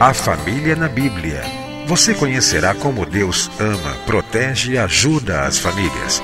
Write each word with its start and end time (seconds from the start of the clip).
A 0.00 0.12
família 0.14 0.74
na 0.74 0.88
Bíblia. 0.88 1.42
Você 1.86 2.14
conhecerá 2.14 2.74
como 2.74 3.04
Deus 3.04 3.50
ama, 3.60 3.94
protege 4.06 4.72
e 4.72 4.78
ajuda 4.78 5.42
as 5.42 5.58
famílias. 5.58 6.22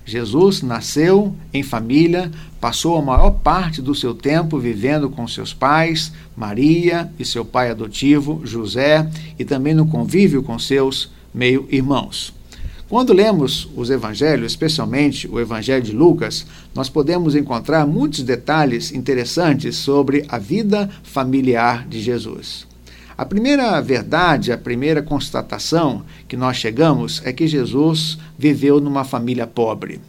Jesus 0.04 0.62
nasceu 0.62 1.34
em 1.52 1.62
família, 1.62 2.30
passou 2.60 2.96
a 2.96 3.02
maior 3.02 3.30
parte 3.30 3.82
do 3.82 3.94
seu 3.94 4.14
tempo 4.14 4.58
vivendo 4.58 5.10
com 5.10 5.28
seus 5.28 5.52
pais, 5.52 6.12
Maria 6.34 7.12
e 7.18 7.24
seu 7.24 7.44
pai 7.44 7.70
adotivo, 7.70 8.40
José, 8.44 9.06
e 9.38 9.44
também 9.44 9.74
no 9.74 9.86
convívio 9.86 10.42
com 10.42 10.58
seus 10.58 11.10
meio-irmãos. 11.34 12.37
Quando 12.88 13.12
lemos 13.12 13.68
os 13.76 13.90
evangelhos, 13.90 14.52
especialmente 14.52 15.28
o 15.28 15.38
evangelho 15.38 15.82
de 15.82 15.92
Lucas, 15.92 16.46
nós 16.74 16.88
podemos 16.88 17.34
encontrar 17.34 17.86
muitos 17.86 18.22
detalhes 18.22 18.92
interessantes 18.92 19.76
sobre 19.76 20.24
a 20.26 20.38
vida 20.38 20.88
familiar 21.02 21.86
de 21.86 22.00
Jesus. 22.00 22.66
A 23.16 23.26
primeira 23.26 23.78
verdade, 23.82 24.52
a 24.52 24.56
primeira 24.56 25.02
constatação 25.02 26.02
que 26.26 26.34
nós 26.34 26.56
chegamos 26.56 27.20
é 27.26 27.32
que 27.32 27.46
Jesus 27.46 28.16
viveu 28.38 28.80
numa 28.80 29.04
família 29.04 29.46
pobre. 29.46 30.00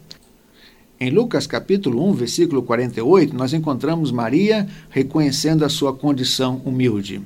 Em 0.97 1.09
Lucas 1.09 1.45
capítulo 1.45 2.09
1, 2.09 2.13
versículo 2.13 2.63
48, 2.63 3.35
nós 3.35 3.51
encontramos 3.51 4.09
Maria 4.09 4.66
reconhecendo 4.89 5.66
a 5.66 5.69
sua 5.69 5.91
condição 5.91 6.62
humilde. 6.63 7.22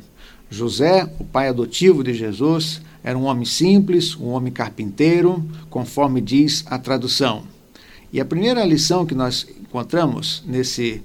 José, 0.49 1.07
o 1.19 1.23
pai 1.23 1.47
adotivo 1.47 2.03
de 2.03 2.13
Jesus, 2.13 2.81
era 3.03 3.17
um 3.17 3.25
homem 3.25 3.45
simples, 3.45 4.15
um 4.15 4.29
homem 4.29 4.51
carpinteiro, 4.51 5.43
conforme 5.69 6.21
diz 6.21 6.63
a 6.67 6.77
tradução. 6.77 7.43
E 8.11 8.21
a 8.21 8.25
primeira 8.25 8.63
lição 8.63 9.05
que 9.05 9.13
nós 9.15 9.45
encontramos 9.59 10.43
nesse 10.45 11.01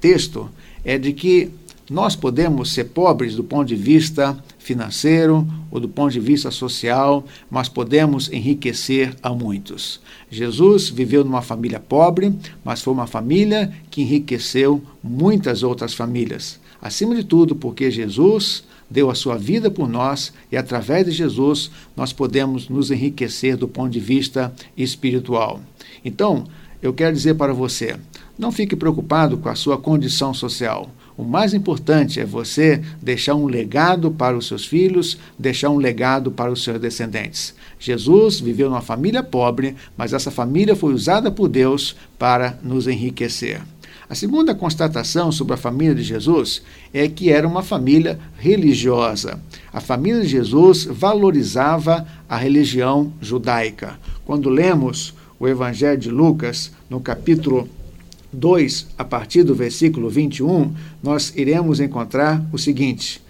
texto 0.00 0.48
é 0.84 0.96
de 0.96 1.12
que 1.12 1.50
nós 1.88 2.16
podemos 2.16 2.72
ser 2.72 2.84
pobres 2.84 3.36
do 3.36 3.44
ponto 3.44 3.68
de 3.68 3.76
vista 3.76 4.36
financeiro 4.58 5.46
ou 5.70 5.78
do 5.78 5.88
ponto 5.88 6.12
de 6.12 6.18
vista 6.18 6.50
social, 6.50 7.24
mas 7.48 7.68
podemos 7.68 8.28
enriquecer 8.32 9.14
a 9.22 9.30
muitos. 9.30 10.00
Jesus 10.28 10.88
viveu 10.88 11.24
numa 11.24 11.42
família 11.42 11.78
pobre, 11.78 12.34
mas 12.64 12.82
foi 12.82 12.92
uma 12.92 13.06
família 13.06 13.72
que 13.90 14.02
enriqueceu 14.02 14.82
muitas 15.02 15.62
outras 15.62 15.94
famílias. 15.94 16.58
Acima 16.82 17.14
de 17.14 17.22
tudo, 17.22 17.54
porque 17.54 17.90
Jesus 17.90 18.64
deu 18.90 19.10
a 19.10 19.14
sua 19.14 19.36
vida 19.36 19.70
por 19.70 19.88
nós 19.88 20.32
e 20.50 20.56
através 20.56 21.06
de 21.06 21.12
Jesus 21.12 21.70
nós 21.96 22.12
podemos 22.12 22.68
nos 22.68 22.90
enriquecer 22.90 23.56
do 23.56 23.68
ponto 23.68 23.90
de 23.90 24.00
vista 24.00 24.52
espiritual. 24.76 25.60
Então, 26.04 26.44
eu 26.82 26.92
quero 26.92 27.14
dizer 27.14 27.34
para 27.34 27.52
você, 27.52 27.96
não 28.38 28.52
fique 28.52 28.76
preocupado 28.76 29.38
com 29.38 29.48
a 29.48 29.54
sua 29.54 29.78
condição 29.78 30.34
social. 30.34 30.90
O 31.16 31.24
mais 31.24 31.54
importante 31.54 32.20
é 32.20 32.26
você 32.26 32.82
deixar 33.00 33.34
um 33.34 33.46
legado 33.46 34.10
para 34.10 34.36
os 34.36 34.46
seus 34.46 34.66
filhos, 34.66 35.18
deixar 35.38 35.70
um 35.70 35.78
legado 35.78 36.30
para 36.30 36.52
os 36.52 36.62
seus 36.62 36.78
descendentes. 36.78 37.54
Jesus 37.78 38.38
viveu 38.38 38.68
numa 38.68 38.82
família 38.82 39.22
pobre, 39.22 39.74
mas 39.96 40.12
essa 40.12 40.30
família 40.30 40.76
foi 40.76 40.92
usada 40.92 41.30
por 41.30 41.48
Deus 41.48 41.96
para 42.18 42.58
nos 42.62 42.86
enriquecer. 42.86 43.62
A 44.08 44.14
segunda 44.14 44.54
constatação 44.54 45.32
sobre 45.32 45.54
a 45.54 45.56
família 45.56 45.94
de 45.94 46.02
Jesus 46.02 46.62
é 46.92 47.08
que 47.08 47.30
era 47.30 47.48
uma 47.48 47.62
família 47.62 48.18
religiosa. 48.38 49.40
A 49.72 49.80
família 49.80 50.20
de 50.20 50.28
Jesus 50.28 50.84
valorizava 50.84 52.06
a 52.28 52.36
religião 52.36 53.12
judaica. 53.20 53.98
Quando 54.24 54.48
lemos 54.48 55.14
o 55.40 55.48
Evangelho 55.48 55.98
de 55.98 56.10
Lucas, 56.10 56.70
no 56.88 57.00
capítulo 57.00 57.68
2, 58.32 58.88
a 58.98 59.04
partir 59.04 59.42
do 59.42 59.54
versículo 59.54 60.10
21, 60.10 60.72
nós 61.02 61.32
iremos 61.36 61.80
encontrar 61.80 62.44
o 62.52 62.58
seguinte: 62.58 63.22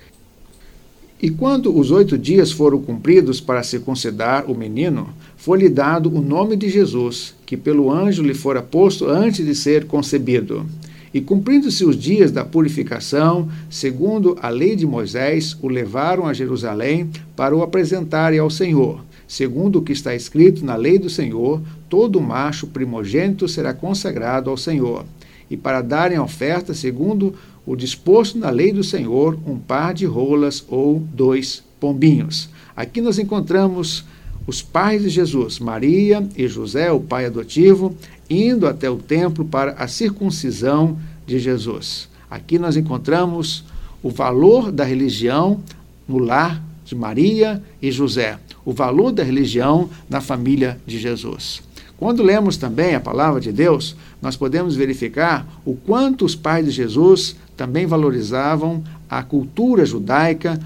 E 1.23 1.31
quando 1.31 1.77
os 1.77 1.91
oito 1.91 2.17
dias 2.19 2.51
foram 2.51 2.81
cumpridos 2.81 3.41
para 3.41 3.62
circuncidar 3.62 4.51
o 4.51 4.55
menino, 4.55 5.09
foi-lhe 5.37 5.69
dado 5.69 6.15
o 6.15 6.21
nome 6.21 6.57
de 6.57 6.69
Jesus, 6.69 7.34
que 7.45 7.57
pelo 7.57 7.93
anjo 7.93 8.23
lhe 8.23 8.34
fora 8.34 8.62
posto 8.62 9.07
antes 9.07 9.45
de 9.45 9.55
ser 9.55 9.87
concebido. 9.87 10.67
E 11.15 11.21
cumprindo-se 11.21 11.84
os 11.84 11.97
dias 11.97 12.31
da 12.31 12.45
purificação, 12.45 13.49
segundo 13.71 14.37
a 14.43 14.51
lei 14.51 14.77
de 14.77 14.87
Moisés, 14.87 15.57
o 15.63 15.69
levaram 15.69 16.27
a 16.27 16.34
Jerusalém 16.34 17.09
para 17.34 17.57
o 17.57 17.63
apresentarem 17.63 18.39
ao 18.39 18.51
Senhor. 18.51 19.06
Segundo 19.29 19.79
o 19.79 19.83
que 19.83 19.93
está 19.93 20.15
escrito 20.15 20.65
na 20.65 20.77
lei 20.77 20.99
do 20.99 21.11
Senhor, 21.11 21.61
todo 21.89 22.21
macho 22.21 22.67
primogênito 22.67 23.49
será 23.49 23.75
consagrado 23.75 24.51
ao 24.51 24.57
Senhor. 24.57 25.05
E 25.51 25.57
para 25.57 25.83
darem 25.83 26.19
oferta, 26.19 26.75
segundo 26.75 27.35
o 27.65 27.75
disposto 27.75 28.39
na 28.39 28.51
lei 28.51 28.73
do 28.73 28.84
Senhor, 28.84 29.37
um 29.47 29.59
par 29.59 29.93
de 29.95 30.07
rolas 30.07 30.65
ou 30.69 31.01
dois 31.01 31.63
pombinhos. 31.81 32.49
Aqui 32.77 33.01
nós 33.01 33.19
encontramos 33.19 34.05
os 34.47 34.63
pais 34.63 35.03
de 35.03 35.09
Jesus, 35.09 35.59
Maria 35.59 36.27
e 36.37 36.47
José, 36.47 36.93
o 36.93 37.01
pai 37.01 37.27
adotivo, 37.27 37.97
indo 38.31 38.67
até 38.67 38.89
o 38.89 38.97
templo 38.97 39.45
para 39.45 39.72
a 39.72 39.89
circuncisão 39.89 40.97
de 41.27 41.39
Jesus. 41.41 42.09
Aqui 42.31 42.59
nós 42.59 42.77
encontramos 42.77 43.65
o 44.03 44.11
valor 44.11 44.71
da 44.71 44.84
religião 44.84 45.61
no 46.07 46.19
lar 46.19 46.63
de 46.86 46.94
Maria 46.94 47.62
e 47.83 47.91
José, 47.91 48.38
o 48.65 48.72
valor 48.72 49.12
da 49.12 49.22
religião 49.22 49.91
na 50.09 50.22
família 50.22 50.80
de 50.86 50.98
Jesus. 50.98 51.62
Quando 51.98 52.22
lemos 52.22 52.56
também 52.56 52.94
a 52.94 53.00
palavra 53.00 53.41
de 53.41 53.50
Deus, 53.50 53.97
nós 54.22 54.36
podemos 54.36 54.77
verificar 54.77 55.47
o 55.65 55.74
quanto 55.74 56.24
os 56.24 56.34
pais 56.34 56.65
de 56.65 56.71
Jesus 56.71 57.36
também 57.56 57.86
valorizavam 57.86 58.84
a 59.09 59.22
cultura 59.22 59.84
judaica, 59.84 60.60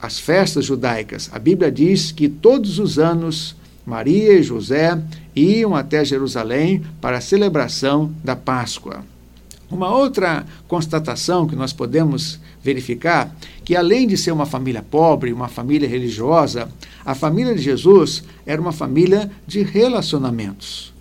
as 0.00 0.18
festas 0.18 0.64
judaicas. 0.64 1.28
A 1.32 1.38
Bíblia 1.38 1.70
diz 1.70 2.12
que 2.12 2.28
todos 2.28 2.78
os 2.78 2.98
anos 2.98 3.56
Maria 3.84 4.34
e 4.34 4.42
José 4.42 5.00
iam 5.34 5.74
até 5.74 6.04
Jerusalém 6.04 6.82
para 7.00 7.18
a 7.18 7.22
celebração 7.22 8.12
da 8.22 8.36
Páscoa. 8.36 9.04
Uma 9.70 9.94
outra 9.94 10.46
constatação 10.66 11.46
que 11.46 11.56
nós 11.56 11.72
podemos 11.72 12.38
verificar 12.68 13.34
que 13.64 13.74
além 13.74 14.06
de 14.06 14.18
ser 14.18 14.30
uma 14.30 14.44
família 14.44 14.82
pobre, 14.82 15.32
uma 15.32 15.48
família 15.48 15.88
religiosa, 15.88 16.68
a 17.04 17.14
família 17.14 17.54
de 17.54 17.62
Jesus 17.62 18.22
era 18.44 18.60
uma 18.60 18.72
família 18.72 19.30
de 19.46 19.62
relacionamentos. 19.62 20.92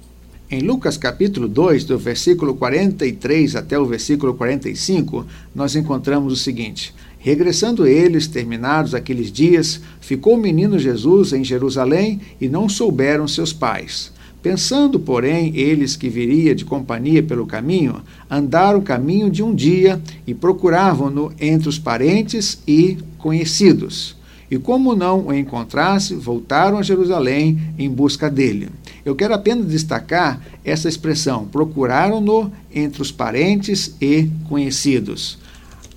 Em 0.49 0.61
Lucas 0.61 0.97
capítulo 0.97 1.45
2, 1.45 1.83
do 1.83 1.97
versículo 1.97 2.55
43 2.55 3.57
até 3.57 3.77
o 3.77 3.85
versículo 3.85 4.33
45, 4.33 5.25
nós 5.53 5.75
encontramos 5.75 6.31
o 6.31 6.37
seguinte: 6.37 6.95
Regressando 7.19 7.85
eles, 7.85 8.27
terminados 8.27 8.95
aqueles 8.95 9.29
dias, 9.29 9.81
ficou 9.99 10.35
o 10.35 10.41
menino 10.41 10.79
Jesus 10.79 11.33
em 11.33 11.43
Jerusalém 11.43 12.21
e 12.39 12.47
não 12.47 12.69
souberam 12.69 13.27
seus 13.27 13.51
pais. 13.51 14.13
Pensando, 14.41 14.99
porém, 14.99 15.55
eles 15.55 15.95
que 15.95 16.09
viria 16.09 16.53
de 16.53 16.63
companhia 16.63 17.23
pelo 17.23 17.45
caminho, 17.45 18.01
andaram 18.29 18.79
o 18.79 18.83
caminho 18.83 19.29
de 19.29 19.41
um 19.41 19.53
dia 19.53 20.01
e 20.25 20.33
procuravam-no 20.33 21.33
entre 21.39 21.67
os 21.67 21.79
parentes 21.79 22.61
e 22.67 22.97
conhecidos. 23.17 24.15
E 24.49 24.57
como 24.57 24.95
não 24.95 25.27
o 25.27 25.33
encontrasse, 25.33 26.15
voltaram 26.15 26.77
a 26.77 26.83
Jerusalém 26.83 27.59
em 27.77 27.89
busca 27.89 28.29
dele. 28.29 28.69
Eu 29.03 29.15
quero 29.15 29.33
apenas 29.33 29.67
destacar 29.67 30.39
essa 30.63 30.87
expressão: 30.87 31.45
procuraram-no 31.45 32.51
entre 32.73 33.01
os 33.01 33.11
parentes 33.11 33.95
e 33.99 34.29
conhecidos. 34.47 35.37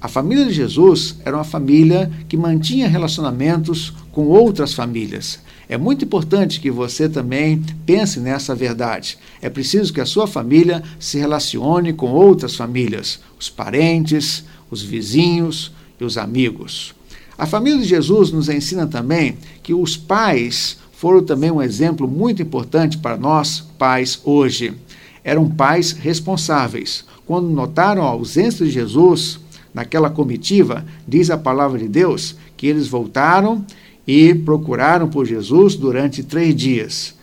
A 0.01 0.09
família 0.09 0.47
de 0.47 0.53
Jesus 0.53 1.17
era 1.25 1.37
uma 1.37 1.45
família 1.45 2.11
que 2.27 2.37
mantinha 2.37 2.89
relacionamentos 2.89 3.93
com 4.11 4.27
outras 4.27 4.73
famílias. 4.73 5.39
É 5.71 5.79
muito 5.79 6.05
importante 6.05 6.59
que 6.59 6.69
você 6.69 7.09
também 7.09 7.63
pense 7.87 8.19
nessa 8.19 8.57
verdade. 8.57 9.17
É 9.41 9.49
preciso 9.49 9.93
que 9.93 10.01
a 10.01 10.05
sua 10.05 10.27
família 10.27 10.83
se 10.99 11.17
relacione 11.17 11.93
com 11.93 12.11
outras 12.11 12.57
famílias, 12.57 13.21
os 13.39 13.49
parentes, 13.49 14.43
os 14.69 14.83
vizinhos 14.83 15.71
e 16.01 16.03
os 16.03 16.19
amigos. 16.19 16.93
A 17.39 17.47
família 17.47 17.79
de 17.79 17.87
Jesus 17.87 18.33
nos 18.33 18.49
ensina 18.49 18.85
também 18.85 19.39
que 19.63 19.73
os 19.73 19.97
pais 19.97 20.77
foram 20.91 21.23
também 21.23 21.53
um 21.53 21.63
exemplo 21.63 22.09
muito 22.09 22.43
importante 22.43 22.99
para 22.99 23.17
nós, 23.17 23.61
pais, 23.79 24.21
hoje. 24.25 24.75
Eram 25.23 25.49
pais 25.49 25.93
responsáveis. 25.93 27.05
Quando 27.25 27.49
notaram 27.49 28.03
a 28.03 28.07
ausência 28.07 28.67
de 28.67 28.73
Jesus 28.73 29.39
naquela 29.73 30.11
comitiva, 30.11 30.85
diz 31.07 31.31
a 31.31 31.39
palavra 31.39 31.79
de 31.79 31.87
Deus 31.87 32.35
que 32.57 32.67
eles 32.67 32.89
voltaram 32.89 33.65
e 34.11 34.35
procuraram 34.35 35.09
por 35.09 35.25
Jesus 35.25 35.77
durante 35.77 36.25
três 36.25 36.53
dias. 36.57 37.15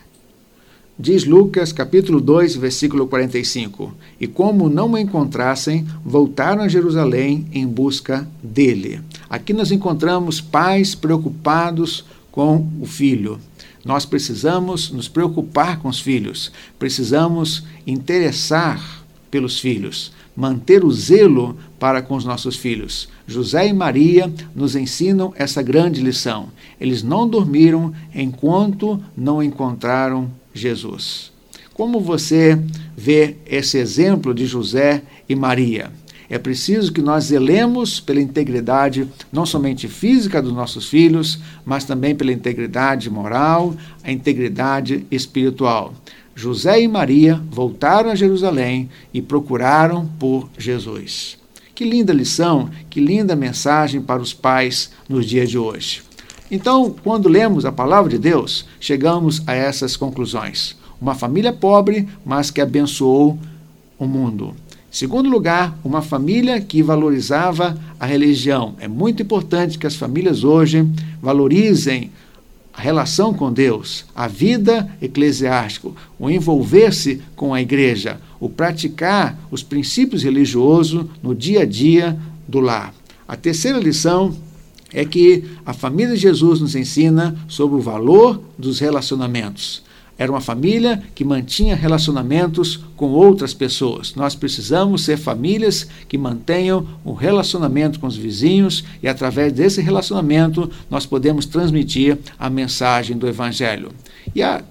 Diz 0.98 1.26
Lucas, 1.26 1.74
capítulo 1.74 2.22
2, 2.22 2.56
versículo 2.56 3.08
45: 3.08 3.94
E 4.22 4.26
como 4.26 4.70
não 4.70 4.94
o 4.94 4.98
encontrassem, 4.98 5.86
voltaram 6.06 6.62
a 6.62 6.70
Jerusalém 6.70 7.46
em 7.52 7.68
busca 7.68 8.26
dele. 8.42 9.02
Aqui 9.30 9.52
nós 9.52 9.70
encontramos 9.70 10.40
pais 10.40 10.96
preocupados 10.96 12.06
com 12.32 12.66
o 12.80 12.86
filho. 12.86 13.38
Nós 13.84 14.06
precisamos 14.06 14.90
nos 14.90 15.10
preocupar 15.10 15.80
com 15.80 15.90
os 15.90 16.00
filhos, 16.00 16.54
precisamos 16.80 17.66
interessar 17.86 19.06
pelos 19.38 19.60
filhos, 19.60 20.12
manter 20.36 20.84
o 20.84 20.92
zelo 20.92 21.56
para 21.78 22.02
com 22.02 22.16
os 22.16 22.26
nossos 22.26 22.56
filhos. 22.56 23.08
José 23.28 23.68
e 23.68 23.74
Maria 23.74 24.34
nos 24.56 24.76
ensinam 24.76 25.32
essa 25.36 25.62
grande 25.62 26.02
lição. 26.02 26.48
Eles 26.82 27.04
não 27.04 27.30
dormiram 27.30 27.94
enquanto 28.16 29.00
não 29.16 29.44
encontraram 29.44 30.32
Jesus. 30.56 31.32
Como 31.72 32.00
você 32.00 32.60
vê 32.98 33.36
esse 33.46 33.78
exemplo 33.78 34.34
de 34.34 34.48
José 34.48 35.04
e 35.30 35.36
Maria? 35.36 35.92
É 36.28 36.40
preciso 36.40 36.92
que 36.92 37.02
nós 37.02 37.26
zelemos 37.26 38.00
pela 38.00 38.20
integridade, 38.20 39.08
não 39.32 39.46
somente 39.46 39.88
física 39.88 40.42
dos 40.42 40.52
nossos 40.52 40.90
filhos, 40.90 41.40
mas 41.64 41.86
também 41.86 42.16
pela 42.16 42.34
integridade 42.34 43.08
moral, 43.08 43.76
a 44.04 44.12
integridade 44.12 45.06
espiritual. 45.12 45.94
José 46.38 46.80
e 46.80 46.88
Maria 46.88 47.42
voltaram 47.50 48.12
a 48.12 48.16
Jerusalém 48.16 48.92
e 49.12 49.24
procuraram 49.24 50.08
por 50.20 50.48
Jesus. 50.56 51.36
Que 51.74 51.84
linda 51.84 52.14
lição, 52.14 52.70
que 52.92 53.00
linda 53.00 53.36
mensagem 53.36 54.00
para 54.00 54.22
os 54.22 54.36
pais 54.36 54.92
nos 55.10 55.26
dias 55.26 55.50
de 55.50 55.58
hoje. 55.58 56.04
Então, 56.52 56.96
quando 57.04 57.28
lemos 57.28 57.66
a 57.66 57.72
palavra 57.72 58.12
de 58.12 58.20
Deus, 58.20 58.68
chegamos 58.80 59.42
a 59.48 59.56
essas 59.56 59.98
conclusões. 59.98 60.78
Uma 61.02 61.16
família 61.16 61.52
pobre, 61.52 62.08
mas 62.24 62.52
que 62.52 62.62
abençoou 62.62 63.40
o 63.98 64.06
mundo. 64.06 64.54
Segundo 64.92 65.32
lugar, 65.32 65.76
uma 65.84 66.04
família 66.04 66.62
que 66.62 66.84
valorizava 66.84 67.76
a 68.00 68.06
religião. 68.06 68.76
É 68.80 68.88
muito 68.88 69.24
importante 69.24 69.80
que 69.80 69.88
as 69.88 69.96
famílias 69.96 70.44
hoje 70.44 70.88
valorizem 71.20 72.12
a 72.78 72.82
relação 72.82 73.34
com 73.34 73.52
Deus, 73.52 74.06
a 74.16 74.28
vida 74.28 74.88
eclesiástica, 75.02 75.90
o 76.20 76.30
envolver-se 76.30 77.24
com 77.36 77.52
a 77.52 77.60
igreja, 77.60 78.22
o 78.40 78.48
praticar 78.48 79.36
os 79.50 79.64
princípios 79.64 80.22
religiosos 80.22 81.08
no 81.24 81.34
dia 81.34 81.62
a 81.62 81.66
dia 81.66 82.16
do 82.48 82.60
lar. 82.60 82.94
A 83.28 83.36
terceira 83.36 83.80
lição 83.80 84.38
é 84.94 85.04
que 85.04 85.44
a 85.66 85.74
família 85.74 86.14
de 86.14 86.22
Jesus 86.22 86.62
nos 86.62 86.76
ensina 86.76 87.36
sobre 87.48 87.76
o 87.78 87.82
valor 87.82 88.40
dos 88.56 88.80
relacionamentos. 88.80 89.82
Era 90.18 90.32
uma 90.32 90.42
família 90.42 91.04
que 91.14 91.24
mantinha 91.24 91.76
relacionamentos 91.76 92.80
com 92.96 93.10
outras 93.12 93.54
pessoas. 93.54 94.16
Nós 94.16 94.36
precisamos 94.36 95.04
ser 95.06 95.18
famílias 95.18 95.88
que 96.08 96.18
mantenham 96.18 96.88
um 97.06 97.14
relacionamento 97.14 98.00
com 98.00 98.08
os 98.08 98.18
vizinhos 98.18 98.84
e, 99.02 99.08
através 99.08 99.54
desse 99.54 99.82
relacionamento, 99.82 100.70
nós 100.90 101.06
podemos 101.06 101.46
transmitir 101.46 102.18
a 102.40 102.50
mensagem 102.50 103.18
do 103.18 103.28
Evangelho. 103.28 103.92
E 104.34 104.42
a 104.42 104.64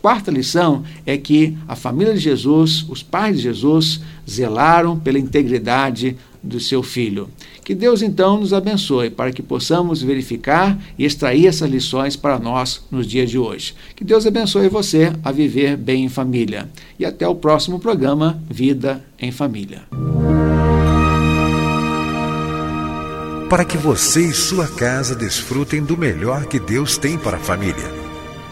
quarta 0.00 0.30
lição 0.30 0.82
é 1.04 1.16
que 1.16 1.56
a 1.68 1.76
família 1.76 2.14
de 2.14 2.20
Jesus, 2.20 2.84
os 2.88 3.02
pais 3.02 3.36
de 3.36 3.42
Jesus, 3.42 4.00
zelaram 4.28 4.98
pela 4.98 5.18
integridade 5.18 6.16
do 6.42 6.58
seu 6.58 6.82
filho. 6.82 7.28
Que 7.64 7.74
Deus 7.74 8.02
então 8.02 8.40
nos 8.40 8.52
abençoe 8.52 9.10
para 9.10 9.30
que 9.30 9.42
possamos 9.42 10.02
verificar 10.02 10.78
e 10.98 11.04
extrair 11.04 11.46
essas 11.46 11.70
lições 11.70 12.16
para 12.16 12.38
nós 12.38 12.82
nos 12.90 13.06
dias 13.06 13.30
de 13.30 13.38
hoje. 13.38 13.74
Que 13.94 14.02
Deus 14.02 14.26
abençoe 14.26 14.68
você 14.68 15.12
a 15.22 15.30
viver 15.30 15.76
bem 15.76 16.04
em 16.04 16.08
família. 16.08 16.68
E 16.98 17.04
até 17.04 17.28
o 17.28 17.34
próximo 17.34 17.78
programa 17.78 18.42
Vida 18.48 19.04
em 19.20 19.30
Família. 19.30 19.82
Para 23.48 23.64
que 23.64 23.76
você 23.76 24.26
e 24.26 24.32
sua 24.32 24.66
casa 24.66 25.14
desfrutem 25.14 25.82
do 25.82 25.96
melhor 25.96 26.46
que 26.46 26.58
Deus 26.58 26.96
tem 26.96 27.18
para 27.18 27.36
a 27.36 27.40
família. 27.40 27.99